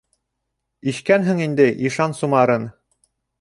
-Ишкәнһең 0.91 1.43
инде 1.49 1.67
ишан 1.91 2.17
сумарын! 2.21 2.67